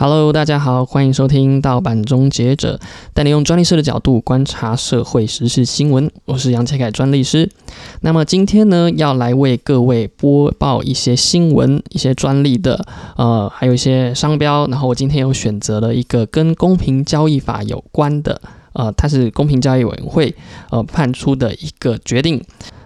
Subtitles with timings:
[0.00, 2.78] Hello，大家好，欢迎收听盗版终结者，
[3.12, 6.08] 带你用专利师的角度观察社会时事新闻。
[6.24, 7.50] 我是杨启凯专利师。
[8.02, 12.86] 那么今天呢，要来为各位播报一些新闻、一些专利的，
[13.16, 14.68] 呃，还有一些商标。
[14.68, 18.40] 然后我今天又选择了一个跟公平交易法有关的，
[18.74, 20.32] 呃，它是公平交易委员会
[20.70, 22.40] 呃判出的一个决定。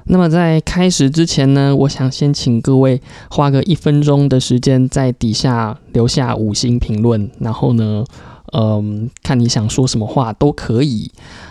[0.04, 8.04] 那么在开始之前呢，我想先请各位花个一分钟的时间，在底下留下五星评论，然后呢，
[8.52, 11.10] 嗯，看你想说什么话都可以。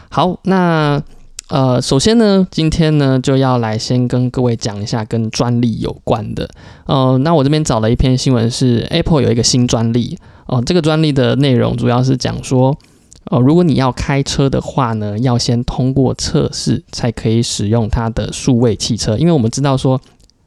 [0.10, 1.02] 好，那
[1.48, 6.50] 呃，首先呢，今天呢就要来先跟各位讲一下跟专利有关的。
[6.86, 12.78] 呃，那我这边找了一篇新闻，是 Apple 有一个新专利哦，这个专利的内容主要是讲说。
[13.26, 19.18] 哦，如果你要开车的话呢，要先通过测试才可以使用它的数位汽车。
[19.18, 20.02] 因为我们知道说，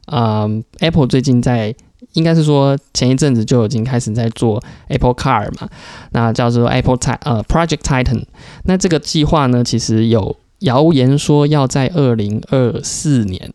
[0.07, 1.73] 嗯，Apple 最近在，
[2.13, 5.69] 应该是说前一阵子就已经开始在做 Apple Car 嘛，
[6.11, 8.25] 那叫做 Apple Ti 呃 Project Titan。
[8.65, 13.51] 那这个计划呢，其实有谣言说要在二零二四年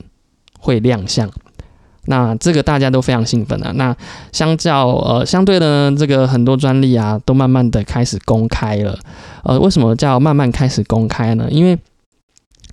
[0.58, 1.30] 会亮相。
[2.06, 3.70] 那这个大家都非常兴奋啊。
[3.74, 3.94] 那
[4.32, 8.98] 相较呃相对的，这个很多专利啊，都慢慢的开始公开了。
[9.44, 11.46] 呃，为什么叫慢慢开始公开呢？
[11.50, 11.78] 因为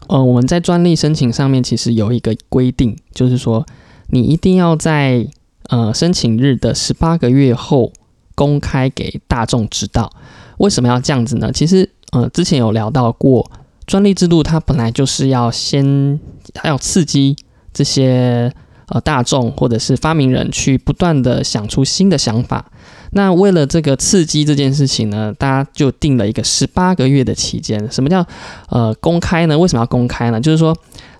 [0.07, 3.65] 呃我们在专利申请上面其实有一个规定，就是说
[4.07, 5.27] 你一定要在
[5.69, 7.91] 呃申请日的十八个月后
[8.33, 10.11] 公开给大众知道。
[10.57, 11.51] 为什么要这样子呢？
[11.51, 13.51] 其实呃之前有聊到过，
[13.85, 16.17] 专利制度它本来就是要先
[16.63, 17.35] 要刺激
[17.73, 18.51] 这些。
[18.89, 22.65] 呃，大众或者是发明人去不断的想出新的想法。
[23.11, 27.91] 那为了这个刺激这件事情呢，大家就定了一个十八个月的期间。
[27.91, 28.25] 什么叫
[28.69, 29.57] 呃公开呢？
[29.59, 30.39] 为什么要公开呢？
[30.39, 30.73] 就是说，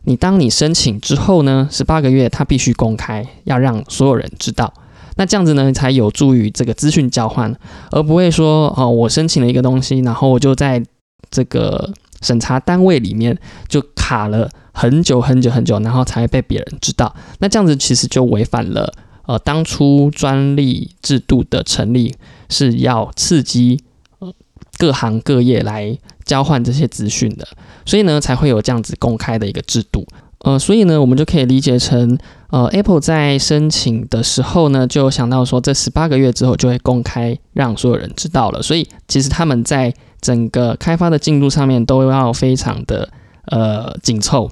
[0.06, 4.74] 你当你申请之后呢，十八个月它必须公开，要让所有人知道。
[5.18, 7.54] 那这样子呢，才有助于这个资讯交换，
[7.92, 10.82] 而不会说哦，我申请了一个东西，然后我就在
[11.30, 11.92] 这个
[12.22, 14.50] 审查单位里面就卡了。
[14.78, 17.16] 很久很久很久，然后才被别人知道。
[17.40, 18.94] 那这样子其实就违反了
[19.26, 22.16] 呃当初专利制度的成立
[22.48, 23.82] 是要刺激
[24.20, 24.32] 呃
[24.78, 27.48] 各行各业来交换这些资讯的，
[27.88, 30.06] 所以呢才会有这样子公开的一个制度。
[30.42, 32.16] 呃，所以呢我们就可以理解成
[32.52, 43.10] 呃 Apple 在申请的时候呢就想到说这十八个月之后就会公开让所有人知道了，所以其实他们在整个开发的进度上面都要非常的。
[43.48, 44.50] 呃，紧凑，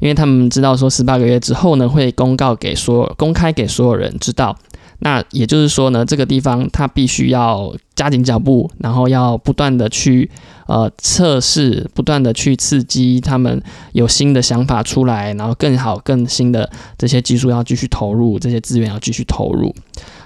[0.00, 4.56] 因为他们知道说十八个月之后呢，会公告给所有公开给所有人知道。
[5.00, 10.28] 那也就是说呢，这个地方他必须要加紧脚步，然后要不断的去
[10.66, 19.72] 呃测试，不断的去刺激他们有新的想法出来，然后更好、更新的这些技术要继续投入，这些资源要继续投入。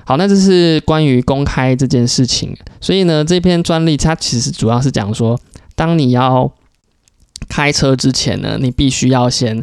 [0.06, 2.56] 好，那这是关于公开这件事情。
[2.80, 5.38] 所以呢，这篇专利它其实主要是讲说，
[5.74, 6.50] 当你要
[7.52, 9.62] 开车之前呢，你必须要先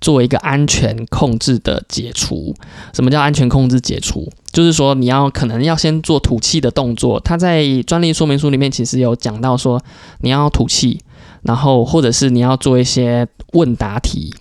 [0.00, 2.52] 做一个安全控制的解除。
[2.92, 4.28] 什么叫安全控制解除？
[4.52, 7.20] 就是说你要可能要先做吐气的动作。
[7.20, 9.80] 它在专利说明书里面其实有讲到说，
[10.22, 11.00] 你要吐气，
[11.42, 14.34] 然后或者是你要做一些问答题。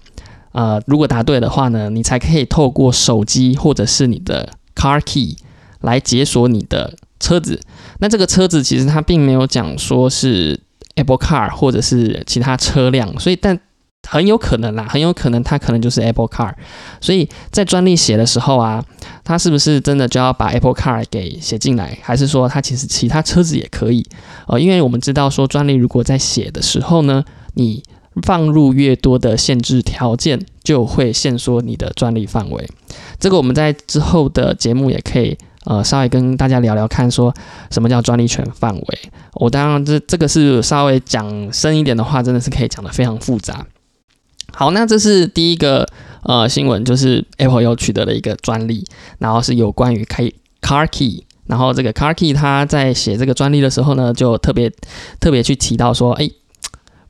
[0.53, 5.37] 呃，如果答对的话呢，你才可以透过手机或者是你的 car key
[5.81, 7.59] 来解锁你的车子。
[7.99, 10.61] 那这个车子其实它并没有讲说是。
[10.97, 13.57] Apple Car 或者是其他车辆，所以但
[14.09, 16.53] 很有可能啦，很有可能它可能就是 Apple Car，
[17.01, 18.83] 所以在专利写的时候啊，
[19.23, 24.05] 它是不是真的就要把 Apple Car 给写进来，还是说它其实其他车子也可以？
[24.47, 27.23] 呃，因为我们知道说专利如果在写的时候呢，
[27.55, 27.83] 你
[28.23, 32.67] 放入越多的限制条件，就会限缩你的专利范围。
[33.19, 35.37] 这个我们在之后的节目也可以。
[35.69, 37.33] 呃，稍微跟大家聊聊看，说
[37.69, 38.99] 什么叫专利权范围？
[39.33, 43.65] 我当然这这个是稍微讲深一点的话，真的是可以讲的非常复杂。
[44.53, 45.85] 好，那这是第一个
[46.23, 48.85] 呃新闻，就是 Apple 又取得了一个专利，
[49.19, 50.31] 然后是有关于开
[50.61, 54.71] Car Key，然后这个 Car Key 他在写这个专利的时候呢，就特别
[55.19, 56.29] 特别去提到说，哎，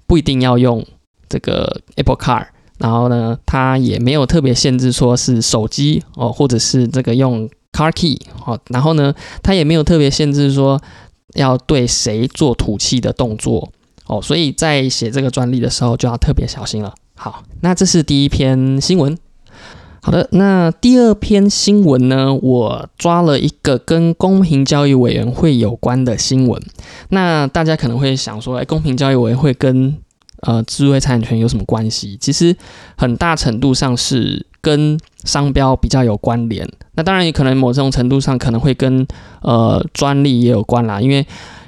[0.07, 0.83] 不一定要用
[1.30, 2.48] 这个 Apple Car，
[2.80, 7.48] 然后呢，他也没有特别限制说是手机哦，或者是这个用。
[7.74, 10.81] Car key，好，然后呢，它也没有特别限制说
[11.36, 13.72] 要对谁做吐气的动作，
[14.08, 16.96] 哦，所以在写这个专利的时候就要特别小心了。
[17.14, 19.16] 好，那这是第一篇新闻。
[20.02, 26.60] 好的，那第二篇新闻呢，我抓了一个跟公平交易委员会有关的新闻。
[27.10, 29.96] 那大家可能会想说，哎，公平交易委员会跟
[30.42, 32.18] 呃智慧产权有什么关系？
[32.20, 32.56] 其实
[32.98, 34.48] 很大程度上是。
[34.68, 36.68] 跟商标比较有关联。
[36.96, 39.08] 那当然也可能某种程度上可能会跟
[39.42, 41.25] 呃专利也有关啦，因为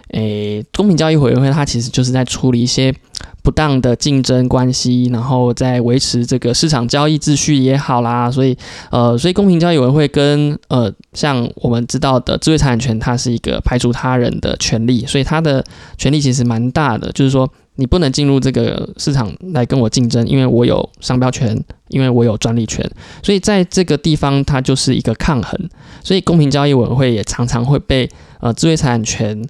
[0.09, 2.93] 诶公平交易委员会它其实就是在处理一些。
[3.41, 8.55] 不当的竞争关系，然后在维持这个市场交易秩序也好啦，所以
[8.91, 15.63] 呃，所以公平交易委员会跟呃，像我们知道的智慧财产权，它是一个排除他人的权利，所以它的
[15.97, 17.49] 权利其实蛮大的，就是说
[17.79, 22.87] 你不能进入这个市场来跟我竞争，因为我有商标权，因为我有专利权，
[23.23, 25.69] 所以在这个地方它就是一个抗衡，
[26.03, 28.09] 所以公平交易委员会也常常会被
[28.41, 29.41] 呃智慧财产权。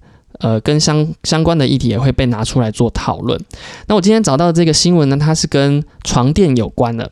[0.42, 3.38] 呃，跟相相关的议题也会被拿出来做讨论。
[3.88, 7.12] 那我今天找到这个新闻呢，它是跟床垫有关的。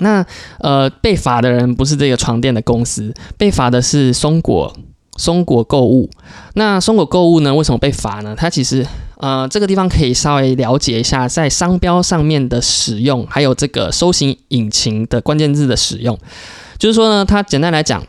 [0.00, 0.22] 那
[0.58, 4.70] 呃，被罚的人不是这个床垫的公司，被罚的是松果
[5.16, 6.10] 松果购物。
[6.52, 8.34] 那松果购物呢，为什么被罚呢？
[8.36, 8.86] 它其实
[9.18, 16.18] 呃，这个地方可以稍微了解一下，在商标上面的使用，还有这个搜寻引擎的关键字的使用。
[16.78, 18.02] 就是说呢，它简单来讲。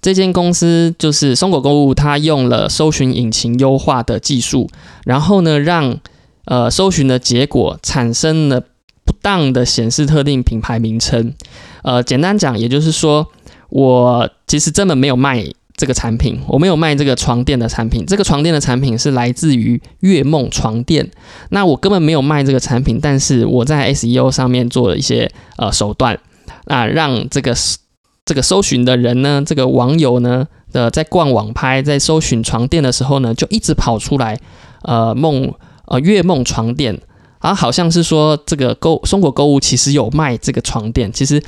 [0.00, 4.68] 这间公司就是松果购物，它用了搜寻引擎优化的技术，
[5.06, 5.98] 然后呢，让
[6.44, 8.60] 呃搜寻的结果产生了
[9.06, 11.32] 不当的显示特定品牌名称。
[11.82, 13.26] 呃，简单讲，也就是说，
[13.70, 15.42] 我其实根本没有卖
[15.76, 18.04] 这个产品，我没有卖这个床垫的产品。
[18.06, 21.10] 这个床垫的产品是来自于月梦床垫，
[21.50, 26.18] 那我根本没有卖这个产品，但是我在 SEO 上面做了一些呃手段，
[26.66, 27.54] 啊，让这个。
[28.26, 34.40] 这个搜寻的人呢，这个网友呢的在逛网拍，在搜寻床垫的时候呢，就一直跑出来，
[34.80, 35.52] 呃梦
[35.84, 36.98] 呃月梦床垫，
[37.40, 41.44] 啊好像是说这个购松果购物其实有卖这个床垫，其实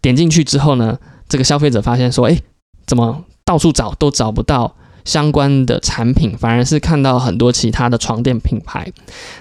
[0.00, 0.96] 点进去之后呢，
[1.28, 2.38] 这个消费者发现说，哎，
[2.86, 4.76] 怎么到处找都找不到。
[5.02, 8.86] 相关的产品反而是看到很多其他的床垫品牌，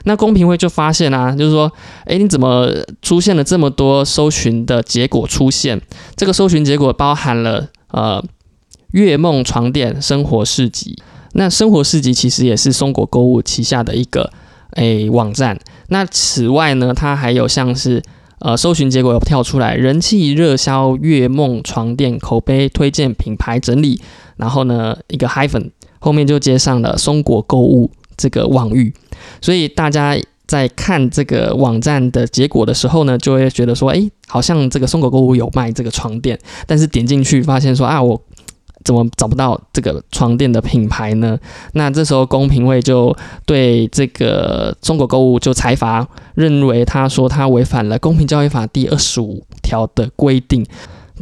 [0.05, 1.69] 那公平会就发现啊，就是说，
[2.05, 2.71] 哎，你怎么
[3.01, 5.79] 出现了这么多搜寻的结果出现？
[6.15, 8.23] 这个搜寻结果包含了呃
[8.91, 10.97] 月梦床垫生活市集，
[11.33, 14.31] 那生活市集其实也是松果购物旗下的一个
[14.77, 15.59] 诶网站。
[15.89, 18.01] 那此外呢，它还有像是
[18.39, 24.01] 呃搜寻结果有跳出来人气热销月梦床垫口碑推荐品牌整理。
[24.37, 25.69] 然后呢，一个 hyphen
[25.99, 28.93] 后面就接上了松果购物这个网域，
[29.41, 38.21] 所以大家在看这个网站的结果的时候呢，就会觉得说，哎，好像这个松果购物有卖这个床垫，但是点进去发现说，啊，我
[38.83, 41.37] 怎么找不到这个床垫的品牌呢？
[41.73, 43.15] 那这时候公平会就
[43.45, 50.65] 对这个中国购物就裁罚，认为他说他违反了公平交易法第二十五条的规定。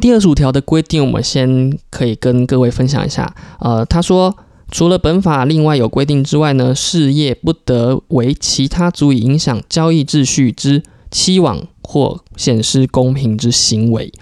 [0.00, 3.34] 第二十五条的规定，我们先可以跟各位分享一下。
[3.58, 4.36] 呃，他说，
[4.70, 14.12] 除了本法另外有规定之外呢，事业不得为其他足以影响交易秩序之期望或显示公平之行为。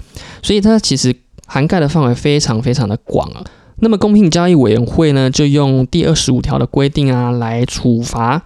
[0.43, 1.15] 所以它其实
[1.47, 3.43] 涵盖的范围非常非常的广啊。
[3.81, 8.43] 那么公平交易委员会呢，就用第二十五条的规定啊，来处罚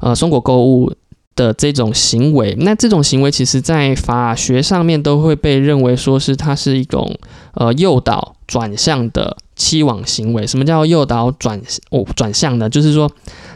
[0.00, 0.92] 呃松果购物。
[1.34, 7.10] 的这种行为，那这种行为其实在法学上面都会被认为说是它是一种
[7.54, 10.46] 呃诱导转向的期望行为。
[10.46, 11.58] 什么叫诱导转
[11.88, 12.68] 哦转向呢？
[12.68, 13.10] 就是说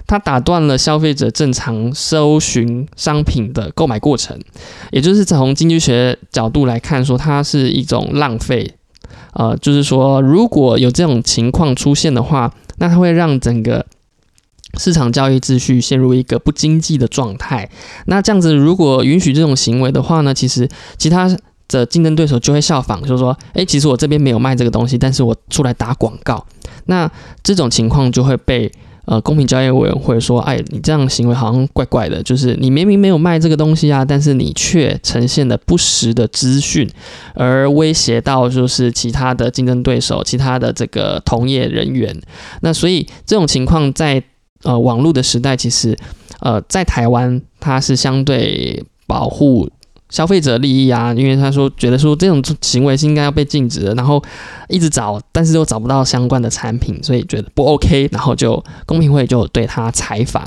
[0.07, 4.41] 它打断了消费者正常搜寻商品的购买过程，
[4.91, 8.73] 也就是从经济学角度来看，说它是一种浪费。
[9.39, 13.85] 呃，就是说如果有这种情况出现的话，那它会让整个
[14.79, 17.69] 市场交易秩序陷入一个不经济的状态。
[18.07, 20.33] 那这样子，如果允许这种行为的话呢？
[20.33, 21.35] 其实其他
[21.69, 26.47] 的竞争对手就会效仿，就是说，诶，其实我这边没有卖这个东西，但是我出来打广告。
[26.87, 27.11] 那
[27.43, 28.71] 这种情况就会被
[29.07, 36.89] 呃公平交易委员会说，哎，你这样行为好像怪怪的，就是你明明没有卖这个东西啊，但是你却呈现了不实的资讯，
[37.35, 42.15] 而威胁到就是其他的竞争对手、其他的这个同业人员。
[42.61, 44.23] 那所以这种情况在
[44.63, 45.97] 呃，网络的时代其实，
[46.41, 49.69] 呃，在台湾它是相对保护
[50.09, 54.23] 消费者利益啊，因为他说觉得说这种行为是应该要被禁止的，然后
[54.69, 60.47] 一直找，但是又找不到相关的产品，所以觉得不 OK，然后就公平会就对他采访。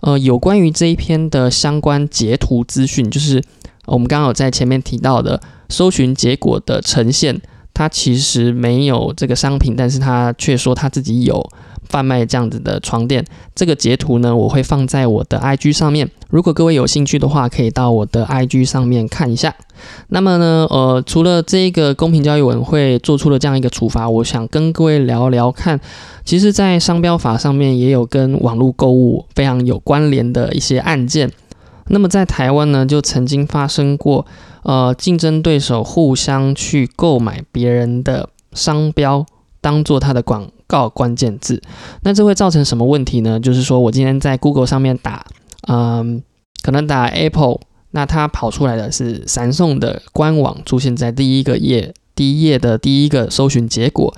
[0.00, 3.42] 呃，有关于这一篇的相关截图资讯，就是
[3.86, 7.40] 我们刚刚有在前面提到的搜寻结果的呈现，
[7.72, 11.48] 它其实没有这个商品，但是他却说他自己有。
[11.88, 16.08] 贩卖这样子的床垫，这个截图呢，我会放在我的 IG 上面。
[16.30, 19.54] 如果各位有兴趣的话，可以到我的 IG 上面看一下。
[20.08, 25.80] 那么呢，呃，除了这个公平交易委员会做出了这样一个处罚，我想跟各位聊聊看，
[26.24, 31.30] 其实，在商标法上面也有跟网络购物非常有关联的一些案件。
[31.86, 34.26] 那么在台湾呢，就曾经发生过，
[34.64, 39.24] 呃，竞争对手互相去购买别人的商标，
[39.60, 41.62] 当做它的广告关键字。
[42.02, 43.38] 那这会造成什么问题呢？
[43.38, 45.26] 就是说我今天在 Google 上面打，
[45.68, 46.22] 嗯，
[46.62, 47.60] 可能打 Apple，
[47.90, 54.14] 那它跑出来的是闪送的官网出现在第一个页，第一页的第一个搜寻结果。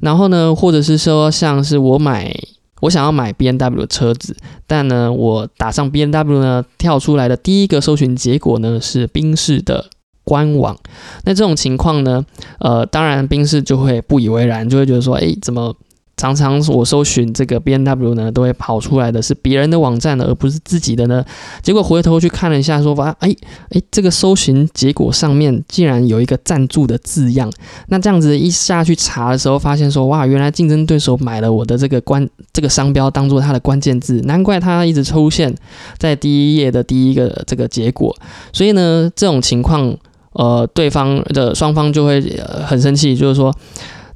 [0.00, 2.34] 然后呢，或者是说像是我买。
[2.80, 4.36] 我想要买 B N W 的车子，
[4.66, 9.86] 但呢，我打上 B N W 呢，跳出来的第一个搜寻结果呢是宾士的
[10.24, 10.76] 官网。
[11.24, 12.24] 那这种情况呢，
[12.58, 15.74] 呃，当然宾士就会不以为然，就会觉得说，哎，怎么？
[16.16, 21.24] 常常我搜寻这个 B N W 呢，都会跑出来的是别人的网站呢，而不是自己的呢。
[21.60, 23.34] 结果回头去看了一下，说发哎
[23.70, 27.52] 哎，这个搜寻结果上面竟然有一个赞助的字样。
[27.88, 35.52] 那这样子一下去查的时候，发现说哇，原来竞争对手买了我的这个关这个商标当做他的关键字，难怪他一直出现
[35.98, 38.16] 在第一页的第一个这个结果。
[38.52, 39.94] 所以呢，这种情况，
[40.34, 42.20] 呃，对方的双方就会
[42.64, 43.54] 很生气，就是说。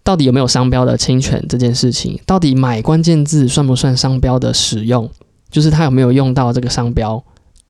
[0.05, 2.19] 到底有没有商标的侵权这件事情？
[2.25, 5.11] 到底买关键字算不算商标的使用？
[5.51, 7.23] 就是他有没有用到这个商标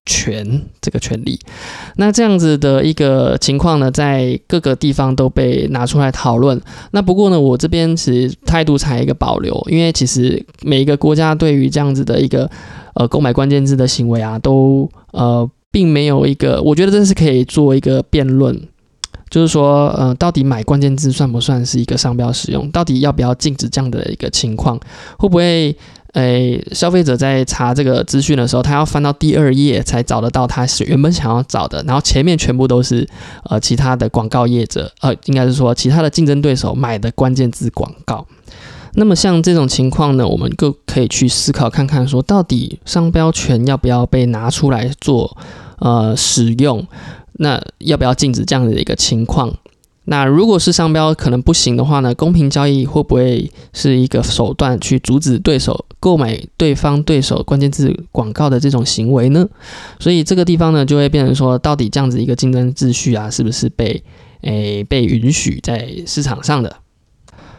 [0.07, 1.37] 权这个权利？
[1.97, 6.61] 那这样子的一个情况呢，在各个地方都被拿出来讨论。
[6.93, 12.49] 那不过呢，我这边其实态度才一个保留，因为其实每一个国家对于这样子的一个
[12.95, 18.61] 呃购买关键字的行为啊，都呃并没有一个，我觉得这是可以做一个辩论。
[19.31, 22.71] 就是说，呃，到底买关键字算不算是一个商标使用？
[22.71, 24.81] 到底要不要禁止这样的一个情况？
[25.19, 25.77] 会不会，
[26.15, 33.07] 诶，消费者在查这个资讯的时候，他要翻到第二页才找得到他是原本想要找的，然后前面全部都是
[33.51, 38.27] 呃其他的广告业者，呃，应该是说其他的竞争对手买的关键字广告。
[38.99, 45.39] 那么像这种情况呢，我们就可以去思考看看，说到底商标权要不要被拿出来做
[45.79, 46.85] 呃使用？
[47.35, 49.57] 那要不要禁止这样子的一个情况？
[50.07, 52.13] 那如果是商标可能不行的话呢？
[52.13, 59.49] 公平交易会不会是一个手段去阻止对手购买对方对手关键字广告的这种行为呢？
[60.01, 64.03] 所以这个地方呢，就会变成说，到底这样子一个竞争秩序啊，是不是被
[64.41, 66.75] 诶被允许在市场上的？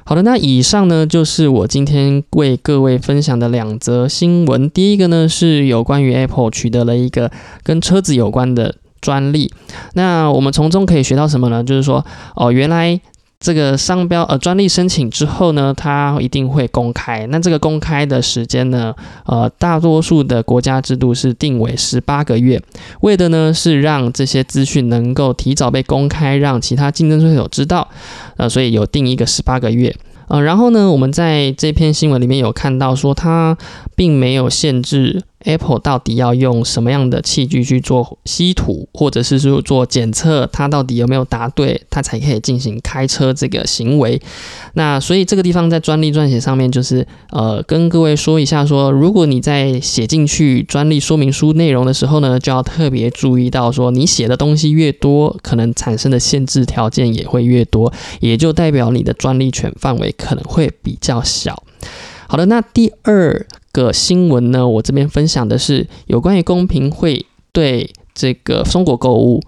[0.10, 4.68] 好的，那以上呢就是我今天为各位分享的两则新闻。
[4.68, 7.30] 第一个呢是有关于 Apple 取得了一个
[7.62, 8.74] 跟车子有关的。
[9.02, 9.50] 专利，
[9.94, 11.64] 那我们从中可以学到什么呢？
[11.64, 13.00] 就是说，哦，原来
[13.40, 17.26] 这个商标呃专利申请之后呢，它一定会公开。
[17.28, 18.94] 那这个公开的时间呢，
[19.26, 22.62] 呃，大多数的国家制度是定为十八个月，
[23.00, 27.88] 为的呢是让这些资讯能够提早被公开，让其他竞争对手知道。
[28.36, 29.96] 呃，所以有定一个十八个月。
[30.28, 33.58] 呃，然后呢，我们在这篇新闻里面有看到说，它
[33.96, 35.24] 并没有限制。
[35.46, 44.22] Apple 到底要用什么样的器具去做稀土，或者是说做检测，它到底有没有答对，它才可以进行开车这个行为？
[44.74, 61.64] 那所以这个地方在专利撰写上面，就是呃跟各位说一下，说如果你在写进去专利说明书内容的时候呢，就要特别注意到，说你写的东西越多，可能产生的限制条件也会越多，也就代表你的专利权范围可能会比较小。
[62.28, 63.48] 好的，那第二。
[63.72, 69.42] 个新闻呢，我这边分享的是有关于公平会对这个中国购物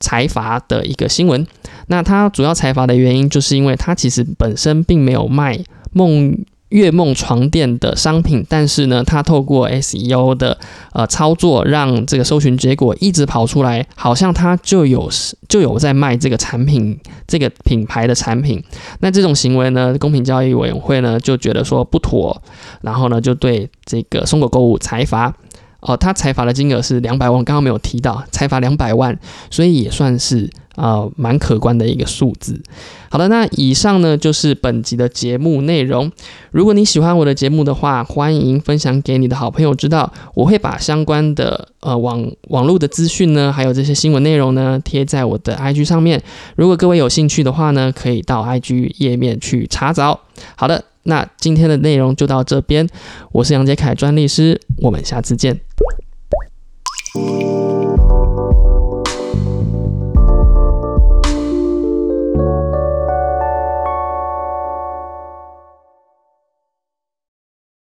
[0.00, 1.46] 财阀的一个新闻。
[1.88, 5.58] 那它主要财阀的原因，就是因为它其实本身并没有卖
[5.92, 6.36] 梦。
[6.70, 10.58] 月梦床垫的商品，但是呢，它透过 SEO 的
[10.92, 15.08] 呃操作，让这个搜寻结果一直跑出来，好像它就有
[15.48, 18.62] 就有在卖这个产品，这个品牌的产品。
[19.00, 22.42] 那这种行为呢，公平交易委员会呢就觉得说不妥，
[22.82, 25.32] 然后呢就对这个松果购物裁罚。
[25.80, 29.16] 哦，他裁罚的金额是两百万，刚刚没有提到，裁罚两百万，
[29.50, 30.50] 所以也算是。
[30.76, 32.62] 啊，蛮可观的一个数字。
[33.08, 36.10] 好的，那以上呢就是本集的节目内容。
[36.50, 40.12] 如果你喜欢我的节目的话，欢迎分享给你的好朋友知道。
[40.34, 46.22] 我会把相关的呃网网络的资讯呢，还有这些新闻内容呢，贴在我的 IG 上面。
[46.56, 50.20] 如果各位有兴趣的话呢，可以到 IG 页面去查找。
[50.56, 52.86] 好的，那今天的内容就到这边。
[53.32, 55.58] 我是杨杰凯专利师，我们下次见。